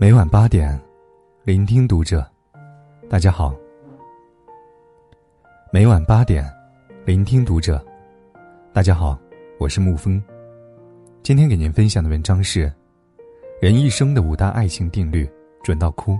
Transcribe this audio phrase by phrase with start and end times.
[0.00, 0.80] 每晚八点，
[1.44, 2.26] 聆听读者。
[3.06, 3.54] 大家好。
[5.70, 6.42] 每晚八点，
[7.04, 7.84] 聆听读者。
[8.72, 9.18] 大家好，
[9.58, 10.18] 我是沐风。
[11.22, 12.72] 今天给您分享的文章是：
[13.60, 15.30] 人一生的五大爱情定律，
[15.62, 16.18] 准到哭。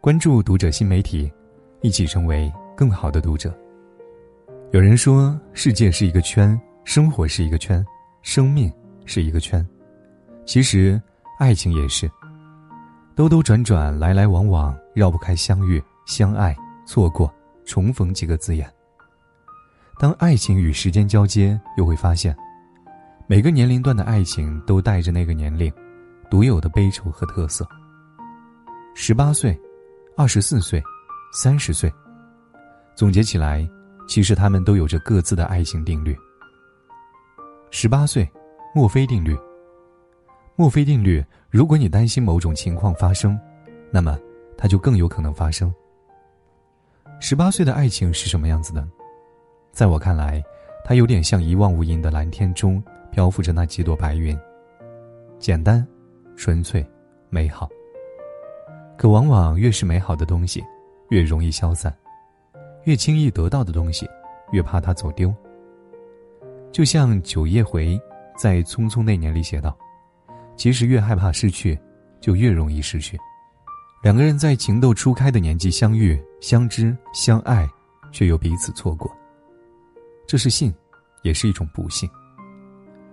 [0.00, 1.32] 关注读者新媒体，
[1.80, 3.56] 一起成为更好的读者。
[4.72, 7.86] 有人说，世界是一个圈，生活是一个圈，
[8.22, 8.68] 生命
[9.04, 9.64] 是一个圈。
[10.44, 11.00] 其实，
[11.38, 12.10] 爱情也是。
[13.18, 17.28] 兜兜转转，来来往往，绕不开相遇、相爱、错过、
[17.64, 18.72] 重逢几个字眼。
[19.98, 22.32] 当爱情与时间交接，又会发现，
[23.26, 25.68] 每个年龄段的爱情都带着那个年龄
[26.30, 27.66] 独有的悲愁和特色。
[28.94, 29.60] 十八岁、
[30.16, 30.80] 二十四岁、
[31.32, 31.92] 三十岁，
[32.94, 33.68] 总结起来。
[34.06, 36.16] 其实他们都有着各自的爱情定律。
[37.72, 38.30] 十八岁，
[38.72, 39.36] 墨菲定律。
[40.54, 43.38] 墨菲定律：如果你担心某种情况发生，
[43.90, 44.18] 那么
[44.56, 45.72] 它就更有可能发生。
[47.20, 48.86] 十八岁的爱情是什么样子的？
[49.72, 50.42] 在我看来，
[50.84, 54.38] 它有点像一望无垠的蓝天中漂浮着那几朵白云，
[55.38, 55.86] 简单、
[56.36, 56.86] 纯粹、
[57.30, 57.66] 美好。
[58.98, 60.62] 可往往越是美好的东西，
[61.08, 61.94] 越容易消散。
[62.84, 64.06] 越轻易得到的东西，
[64.52, 65.34] 越怕它走丢。
[66.70, 67.98] 就像九叶回
[68.36, 69.74] 在《匆匆那年》里写道
[70.58, 71.78] ：“其实越害怕失去，
[72.20, 73.16] 就越容易失去。”
[74.04, 77.68] 两个人在情窦初开的年纪相遇、相知、相爱，
[78.12, 79.10] 却又彼此错过。
[80.26, 80.72] 这是幸，
[81.22, 82.08] 也是一种不幸。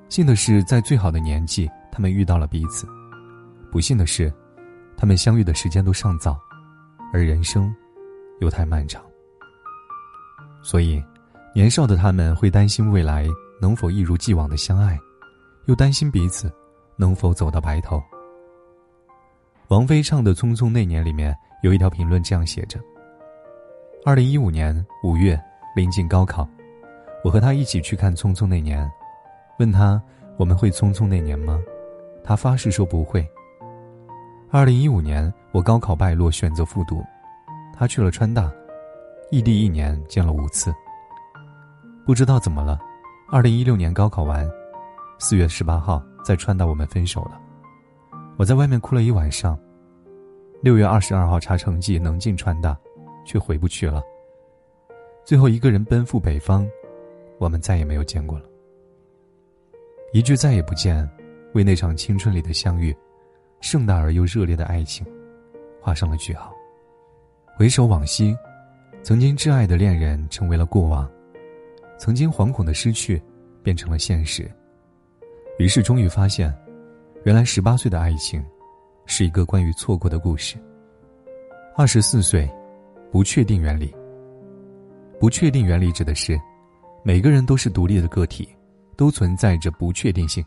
[0.09, 2.85] 幸的是，在最好的年纪，他们遇到了彼此；
[3.71, 4.31] 不幸的是，
[4.95, 6.39] 他们相遇的时间都尚早，
[7.11, 7.73] 而人生
[8.39, 9.01] 又太漫长。
[10.61, 11.03] 所以，
[11.55, 13.27] 年少的他们会担心未来
[13.59, 14.99] 能否一如既往的相爱，
[15.65, 16.51] 又担心彼此
[16.97, 18.01] 能否走到白头。
[19.69, 22.79] 王菲唱的《匆匆那年》里面有一条评论这样写着
[24.05, 25.39] ：“二零一五年五月
[25.75, 26.47] 临近高考，
[27.23, 28.85] 我和他一起去看《匆匆那年》，
[29.57, 30.01] 问他
[30.37, 31.59] 我们会匆匆那年吗？
[32.23, 33.27] 他发誓说不会。
[34.51, 37.03] 二零一五年我高考败落，选择复读，
[37.73, 38.51] 他去了川大。”
[39.31, 40.71] 异地一年见了五次。
[42.05, 42.79] 不知道怎么了，
[43.31, 44.47] 二零一六年高考完，
[45.17, 47.39] 四月十八号在川大我们分手了。
[48.35, 49.55] 我在外面哭了一晚上。
[50.59, 52.75] 六月二十二号查成绩能进川大，
[53.23, 54.01] 却回不去了。
[55.23, 56.67] 最后一个人奔赴北方，
[57.37, 58.45] 我们再也没有见过了。
[60.13, 61.07] 一句再也不见，
[61.53, 62.95] 为那场青春里的相遇，
[63.61, 65.05] 盛大而又热烈的爱情，
[65.79, 66.51] 画上了句号。
[67.55, 68.35] 回首往昔。
[69.03, 71.07] 曾经挚爱的恋人成为了过往，
[71.99, 73.21] 曾经惶恐的失去，
[73.61, 74.51] 变成了现实。
[75.57, 76.53] 于是终于发现，
[77.23, 78.43] 原来十八岁的爱情，
[79.05, 80.57] 是一个关于错过的故事。
[81.75, 82.49] 二十四岁，
[83.11, 83.93] 不确定原理。
[85.19, 86.39] 不确定原理指的是，
[87.03, 88.47] 每个人都是独立的个体，
[88.95, 90.43] 都存在着不确定性。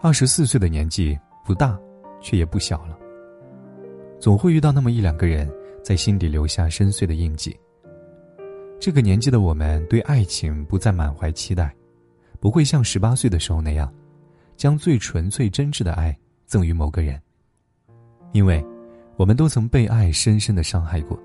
[0.00, 1.78] 二十四岁的年纪不大，
[2.20, 2.98] 却也不小了。
[4.18, 5.50] 总会遇到那么一两个人。
[5.82, 7.58] 在心底留下深邃的印记。
[8.78, 11.74] 这个年纪的我们，对爱情不再满怀期待，
[12.40, 13.92] 不会像十八岁的时候那样，
[14.56, 17.20] 将最纯粹真挚的爱赠予某个人。
[18.32, 18.64] 因为，
[19.16, 21.18] 我们都曾被爱深深的伤害过。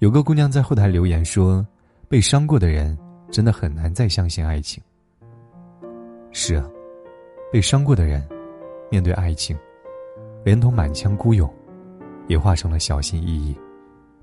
[0.00, 1.66] 有个姑娘在后台留言说
[2.08, 2.98] ：“被伤过的人，
[3.30, 4.82] 真的很难再相信爱情。”
[6.32, 6.68] 是啊，
[7.52, 8.26] 被伤过的人，
[8.90, 9.56] 面对爱情，
[10.44, 11.50] 连同满腔孤勇。
[12.28, 13.54] 也化成了小心翼翼，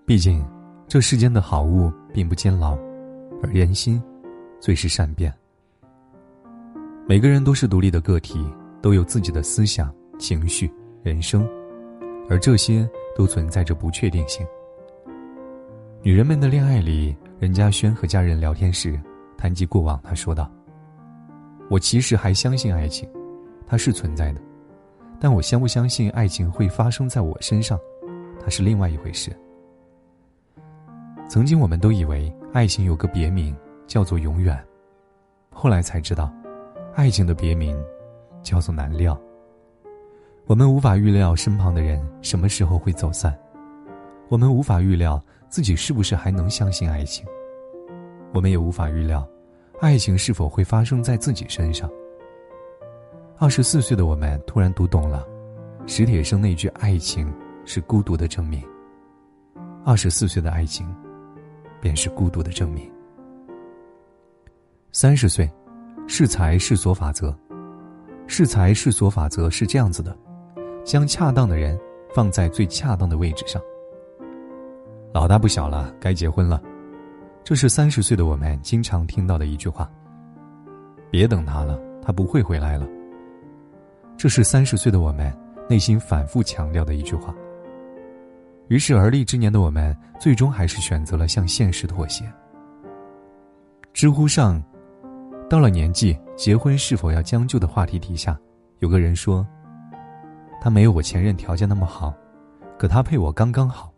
[0.06, 0.44] 毕竟，
[0.88, 2.78] 这世间的好物并不坚牢，
[3.44, 4.02] 而人心，
[4.60, 5.34] 最是善变。
[7.08, 8.46] 每个人都是独立的个体，
[8.82, 10.72] 都有自己的思想、情绪、
[11.02, 11.48] 人生，
[12.30, 14.46] 而这些都存在着不确定性。
[16.02, 19.00] 女人们的恋爱里，任嘉轩和家人聊天时，
[19.38, 20.52] 谈及过往，他说道
[21.70, 23.10] ：“我其实还相信爱情，
[23.66, 24.42] 它是存在的。”
[25.20, 27.78] 但我相不相信爱情会发生在我身上，
[28.42, 29.36] 它是另外一回事。
[31.28, 33.54] 曾经我们都以为爱情有个别名
[33.90, 34.56] 叫做永远，
[35.50, 36.32] 后来才知道，
[36.94, 37.76] 爱情的别名
[38.44, 39.20] 叫做难料。
[40.46, 43.36] 我们无法预料身旁的人什么时候会走散，
[44.30, 45.20] 我们无法预料
[45.50, 47.26] 自己是不是还能相信爱情，
[48.32, 49.28] 我们也无法预料，
[49.82, 51.90] 爱情是否会发生在自己身上。
[53.40, 55.26] 二十四岁的我们突然读懂了
[55.88, 57.34] 史铁生那句“爱情
[57.66, 58.64] 是孤独的证明”。
[59.84, 60.88] 二十四岁的爱情，
[61.82, 62.88] 便是孤独的证明。
[64.92, 65.50] 三十岁，
[66.08, 67.36] 适才适所法则。
[68.26, 70.18] 适才适所法则是这样子的：
[70.84, 71.80] 将恰当的人
[72.14, 73.62] 放在最恰当的位置上。
[75.14, 76.60] 老大不小了，该结婚了，
[77.44, 79.90] 这是三十岁的我们经常听到的一句话。
[81.12, 82.88] 别等他了，他不会回来了。
[84.18, 85.32] 这是三十岁的我们
[85.70, 87.34] 内心反复强调的一句话。
[88.70, 92.26] 于是而立之年的我们，最终还是选择了向现实妥协。
[93.92, 94.62] 知乎上，
[95.50, 98.38] 到了年纪结婚是否要将就的话题底下，
[98.80, 99.46] 有个人说
[100.62, 102.14] ：“他没有我前任条件那么好，
[102.78, 103.92] 可他配我刚刚好。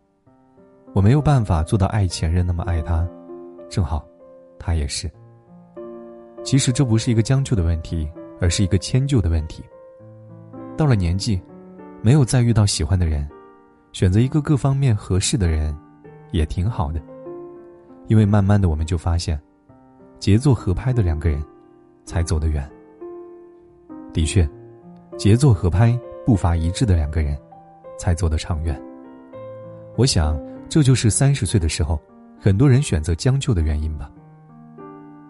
[0.94, 3.06] 我没有办法做到爱前任那么爱他，
[3.68, 4.02] 正好，
[4.58, 5.10] 他也是。
[6.42, 8.10] 其实这不是一个将就的问题，
[8.40, 9.62] 而是一个迁就的问题。
[10.74, 11.40] 到了年纪，
[12.00, 13.28] 没有再遇到喜欢的人。”
[13.92, 15.76] 选择一个各方面合适的人，
[16.30, 16.98] 也挺好的。
[18.06, 19.38] 因为慢慢的，我们就发现，
[20.22, 21.42] 节奏合拍的两个人，
[22.04, 22.70] 才走得远。
[24.12, 24.48] 的确，
[25.18, 27.36] 节奏合拍、步伐一致的两个人，
[27.98, 28.80] 才走得长远。
[29.96, 32.00] 我想，这就是三十岁的时候，
[32.38, 34.08] 很多人选择将就的原因吧。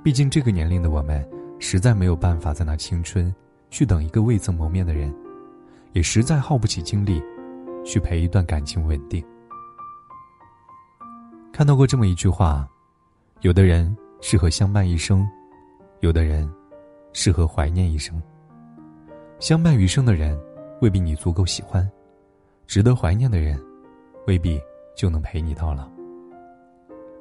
[0.05, 1.27] 毕竟这个年龄的我们，
[1.59, 3.35] 实在没有办法在那青春，
[3.71, 5.11] 去等一个未曾谋面的人，
[5.95, 7.23] 也实在耗不起精力。
[7.83, 9.25] 去陪一段感情稳定。
[11.51, 12.69] 看到过这么一句话：，
[13.41, 15.29] 有的人适合相伴一生，
[15.99, 16.49] 有的人
[17.13, 18.23] 适合怀念一生。
[19.41, 20.41] 相伴余生的人，
[20.81, 21.85] 未必你足够喜欢；，
[22.69, 23.61] 值得怀念的人，
[24.29, 24.63] 未必
[24.95, 25.91] 就能陪你到老。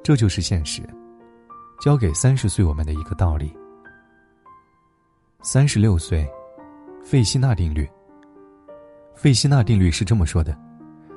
[0.00, 0.80] 这就是现实，
[1.80, 3.52] 教给三十岁我们的一个道理。
[5.42, 6.24] 三十六岁，
[7.02, 7.86] 费希纳定律。
[9.12, 10.56] 费希纳定律是这么说的：，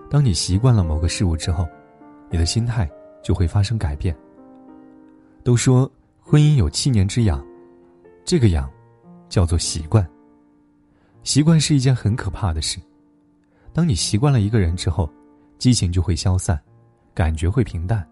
[0.09, 1.67] 当你习惯了某个事物之后，
[2.31, 2.89] 你的心态
[3.23, 4.17] 就会发生改变。
[5.45, 5.89] 都说
[6.19, 7.45] 婚姻有七年之痒，
[8.23, 8.67] 这个痒
[9.29, 10.03] 叫做习惯。
[11.21, 12.79] 习惯是一件很可怕的事。
[13.71, 15.07] 当你习惯了一个人之后，
[15.59, 16.59] 激情就会消散，
[17.13, 18.03] 感觉会平淡，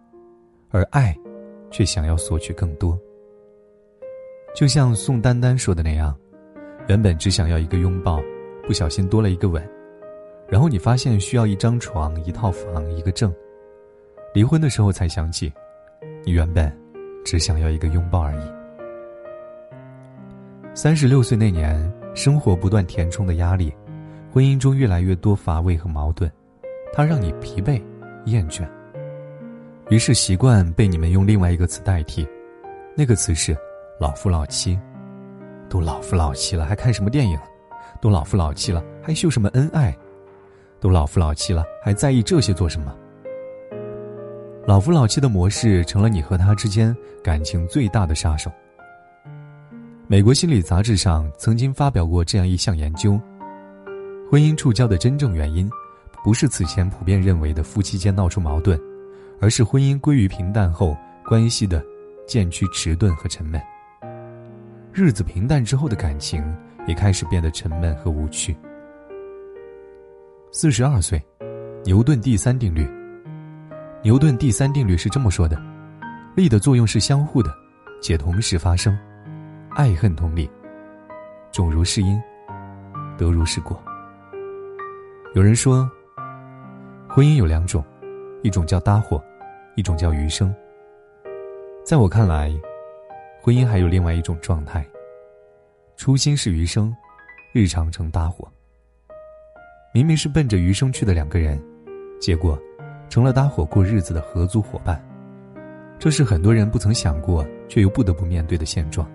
[0.69, 1.17] 而爱
[1.71, 2.95] 却想要索取更多。
[4.55, 6.15] 就像宋丹丹说的那样，
[6.87, 8.21] 原本只想要一个拥抱。
[8.67, 9.67] 不小心多了一个吻，
[10.47, 13.33] 然后你发现需要一张床、一套房、一个证。
[14.35, 15.51] 离婚的时候才想起，
[16.23, 16.71] 你原本
[17.23, 18.43] 只想要一个拥抱而已。
[20.73, 23.73] 三十六岁那年，生活不断填充的压力，
[24.31, 26.31] 婚姻中越来越多乏味和矛盾，
[26.91, 27.81] 它让你疲惫、
[28.25, 28.67] 厌倦。
[29.89, 32.27] 于是习惯被你们用另外一个词代替，
[32.95, 33.55] 那个词是
[33.99, 34.79] “老夫老妻”。
[35.69, 37.37] 都老夫老妻了，还看什么电影？
[38.01, 39.95] 都老夫老妻了，还秀什么恩爱？
[40.79, 42.95] 都老夫老妻了，还在意这些做什么？
[44.65, 48.51] 老夫老妻的模式成了你和他之间感情最大的杀手。
[50.07, 53.19] 美国心理杂志上曾经发表过这样一项研究：
[54.29, 55.69] 婚姻触礁的真正原因，
[56.23, 58.79] 不是此前普遍认为的夫妻间闹出矛盾，
[59.39, 60.95] 而是婚姻归于平淡后
[61.25, 61.83] 关系的
[62.27, 63.61] 渐趋迟钝和沉闷。
[64.91, 66.43] 日子平淡之后的感情。
[66.85, 68.53] 也开始变得沉闷和无趣。
[70.51, 71.17] 四十二岁，
[71.85, 72.85] 牛顿第三定律。
[74.03, 75.57] 牛顿第三定律是这么说的：
[76.35, 77.49] 力的作用是相互的，
[78.01, 78.97] 且同时发生。
[79.69, 80.47] 爱恨同理，
[81.53, 82.21] 种如是因，
[83.17, 83.81] 得如是果。
[85.33, 85.89] 有人说，
[87.07, 87.81] 婚姻有两种，
[88.41, 89.23] 一种叫搭伙，
[89.77, 90.53] 一种叫余生。
[91.85, 92.53] 在我看来，
[93.41, 94.85] 婚姻还有另外一种状态。
[95.95, 96.93] 初心是余生，
[97.53, 98.45] 日常成搭伙。
[99.93, 101.57] 明明是奔着余生去的两个人，
[102.19, 102.59] 结果
[103.09, 105.03] 成了搭伙过日子的合租伙伴。
[105.99, 109.09] 这是很多人不曾想过却又不得不面对的现状。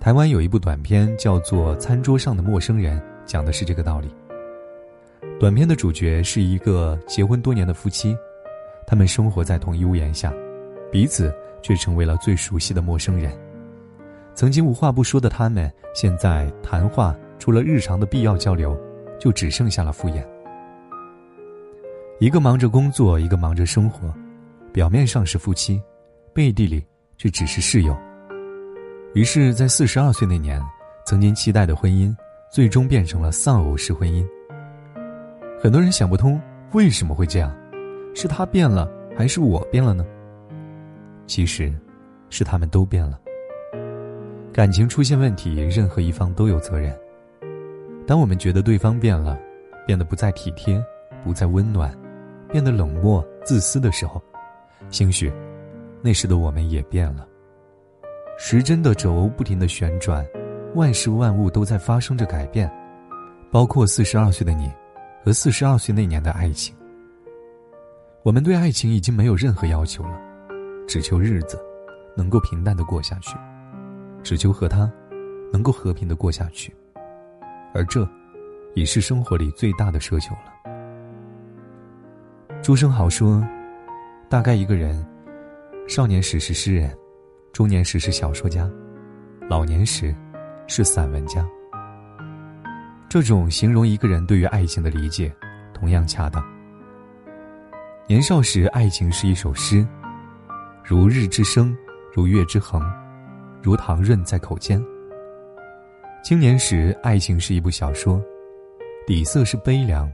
[0.00, 4.14] 台湾有一部短片叫做《餐桌上的陌生人》，讲的是这个道理。
[5.38, 8.16] 短片的主角是一个结婚多年的夫妻，
[8.86, 10.32] 他们生活在同一屋檐下，
[10.90, 13.32] 彼此却成为了最熟悉的陌生人。
[14.34, 18.76] 曾经无话不说的他们，现在谈话除了日常的必要交流，
[19.18, 20.24] 就只剩下了敷衍。
[22.20, 24.14] 一个忙着工作，一个忙着生活，
[24.72, 25.82] 表面上是夫妻，
[26.32, 26.84] 背地里
[27.18, 27.96] 却只是室友。
[29.14, 30.62] 于是，在四十二岁那年，
[31.04, 32.14] 曾经期待的婚姻，
[32.52, 34.24] 最终变成了丧偶式婚姻。
[35.60, 36.40] 很多人想不通
[36.72, 37.52] 为什么会这样，
[38.14, 40.06] 是他变了，还是我变了呢？
[41.26, 41.74] 其实，
[42.30, 43.18] 是他们都变了。
[44.52, 46.96] 感情出现问题，任何一方都有责任。
[48.06, 49.36] 当我们觉得对方变了，
[49.84, 50.80] 变得不再体贴，
[51.24, 51.92] 不再温暖，
[52.54, 54.22] 变得冷漠、自私的时候，
[54.88, 55.32] 兴许
[56.00, 57.26] 那时的我们也变了。
[58.38, 60.24] 时针的轴不停的旋转，
[60.76, 62.72] 万事万物都在发生着改变，
[63.50, 64.70] 包括四十二岁的你，
[65.24, 66.72] 和四十二岁那年的爱情。
[68.22, 70.16] 我们对爱情已经没有任何要求了，
[70.86, 71.60] 只求日子
[72.16, 73.36] 能够平淡的过下去，
[74.22, 74.88] 只求和他
[75.52, 76.72] 能够和平的过下去，
[77.74, 78.08] 而这，
[78.76, 80.53] 已是生活里最大的奢求了。
[82.64, 83.46] 朱生豪说
[84.26, 85.06] ：“大概一个人，
[85.86, 86.90] 少年时是诗人，
[87.52, 88.66] 中年时是小说家，
[89.50, 90.16] 老年时
[90.66, 91.46] 是散文家。”
[93.06, 95.30] 这种形容一个人对于爱情的理解，
[95.74, 96.42] 同样恰当。
[98.06, 99.86] 年少时，爱情是一首诗，
[100.82, 101.76] 如日之升，
[102.14, 102.82] 如月之恒，
[103.62, 104.82] 如糖润在口间。
[106.24, 108.18] 青年时，爱情是一部小说，
[109.06, 110.10] 底色是悲凉，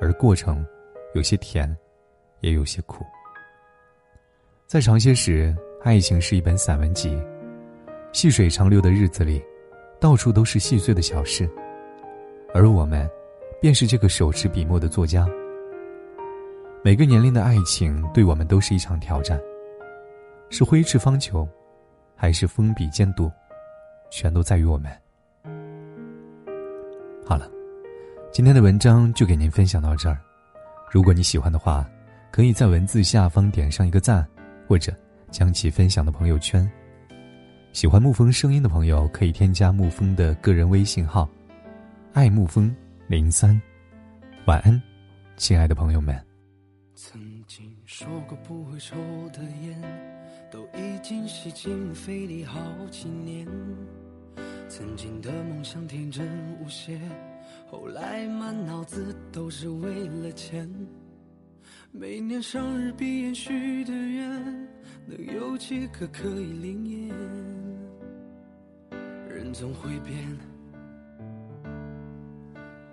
[0.00, 0.66] 而过程
[1.14, 1.72] 有些甜，
[2.42, 3.04] 也有些苦。
[4.66, 7.18] 在长些时，爱情是一本散文集，
[8.12, 9.42] 细水长流的日子里，
[9.98, 11.48] 到处都是细碎的小事。
[12.54, 13.08] 而我们，
[13.60, 15.26] 便是这个手持笔墨的作家。
[16.84, 19.40] 每个年龄的爱情，对我们都是一场挑战。
[20.50, 21.48] 是挥斥方遒，
[22.14, 23.30] 还是封笔监督，
[24.10, 24.90] 全都在于我们。
[27.24, 27.48] 好了，
[28.30, 30.18] 今天的文章就给您分享到这儿。
[30.90, 31.88] 如果你喜欢的话，
[32.32, 34.26] 可以在文字下方点上一个赞，
[34.66, 34.90] 或者
[35.30, 36.68] 将其分享到朋友圈。
[37.74, 41.28] 喜欢沐风声音的朋友，可以添加沐风的个人微信号。
[42.14, 42.74] 爱沐风
[43.06, 43.60] 零三，
[44.46, 44.80] 晚安，
[45.36, 46.18] 亲爱的朋友们。
[46.94, 48.96] 曾经说过不会抽
[49.30, 49.78] 的烟，
[50.50, 52.58] 都已经吸进肺里好
[52.90, 53.46] 几年。
[54.70, 56.26] 曾经的梦想天真
[56.58, 56.98] 无邪，
[57.70, 60.66] 后来满脑子都是为了钱。
[61.94, 64.68] 每年生日闭眼许的愿，
[65.04, 67.14] 能有几个可以灵验？
[69.28, 70.16] 人总会变。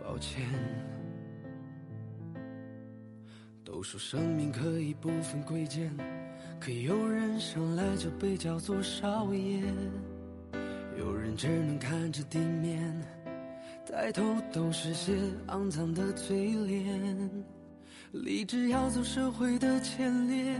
[0.03, 0.45] 抱歉，
[3.63, 5.89] 都说生命可以不分贵贱，
[6.59, 9.63] 可有人生来就被叫做少爷，
[10.97, 13.01] 有人只能看着地面，
[13.85, 15.13] 抬头都是些
[15.47, 17.29] 肮脏的嘴脸。
[18.11, 20.59] 立志要走社会的前列，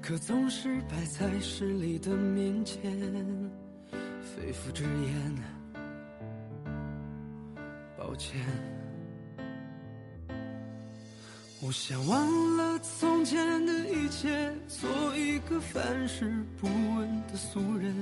[0.00, 2.80] 可总是摆在势力的面前，
[4.22, 5.34] 肺腑之言，
[7.98, 8.40] 抱歉。
[11.60, 17.92] 我想忘了从前的一切，做一个凡事不问的俗人。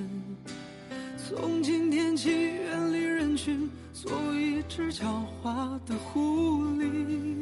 [1.17, 7.42] 从今天起远离人群，做一只狡猾的狐狸。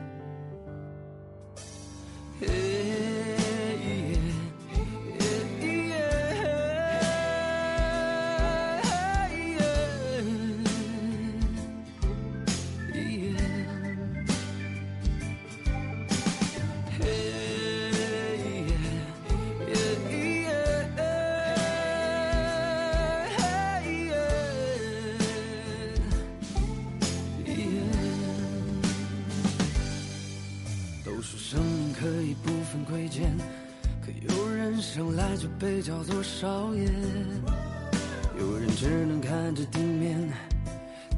[35.81, 36.83] 叫做少爷，
[38.37, 40.31] 有人只能看着地面，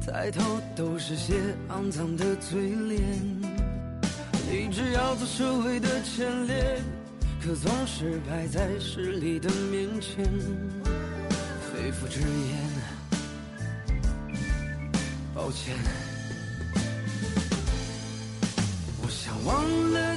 [0.06, 0.42] 抬头
[0.74, 1.34] 都是些
[1.68, 3.02] 肮脏的嘴脸。
[4.50, 6.80] 立志要做社会的前列，
[7.42, 10.24] 可总是摆在势力的面前，
[11.70, 12.58] 肺腑之言，
[15.34, 15.76] 抱歉。
[19.02, 20.16] 我想忘了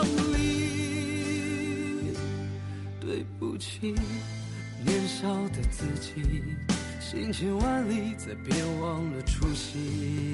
[3.61, 3.93] 起。
[4.83, 6.41] 年少的自己，
[6.99, 10.33] 行千万里，再别忘了初心。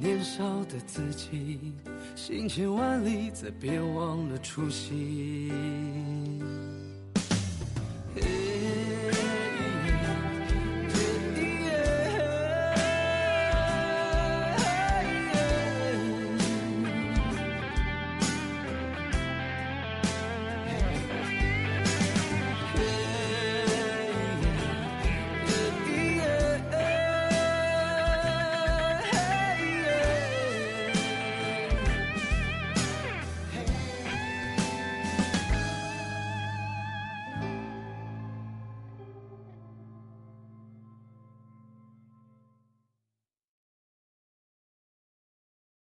[0.00, 1.72] 年少的自己
[2.14, 5.50] 行千万里再别忘了初心。